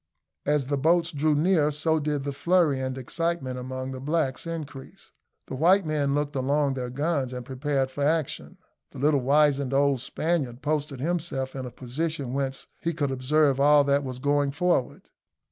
As 0.47 0.65
the 0.65 0.79
boats 0.79 1.11
drew 1.11 1.35
near 1.35 1.69
so 1.69 1.99
did 1.99 2.23
the 2.23 2.31
flurry 2.33 2.79
and 2.79 2.97
excitement 2.97 3.59
among 3.59 3.91
the 3.91 4.01
blacks 4.01 4.47
increase: 4.47 5.11
the 5.45 5.53
white 5.53 5.85
men 5.85 6.15
looked 6.15 6.35
along 6.35 6.73
their 6.73 6.89
guns 6.89 7.31
and 7.33 7.45
prepared 7.45 7.91
for 7.91 8.03
action; 8.03 8.57
the 8.93 8.97
little 8.97 9.21
wizened 9.21 9.75
old 9.75 9.99
Spaniard 9.99 10.63
posted 10.63 11.01
himself 11.01 11.55
in 11.55 11.67
a 11.67 11.71
position 11.71 12.33
whence 12.33 12.65
he 12.81 12.95
could 12.95 13.11
observe 13.11 13.59
all 13.59 13.83
that 13.83 14.03
was 14.03 14.17
going 14.17 14.49
forward. 14.49 15.11